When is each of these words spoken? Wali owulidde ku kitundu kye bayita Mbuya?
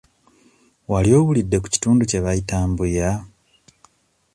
Wali 0.91 1.09
owulidde 1.19 1.57
ku 1.59 1.67
kitundu 1.73 2.03
kye 2.09 2.19
bayita 2.25 2.57
Mbuya? 2.69 3.09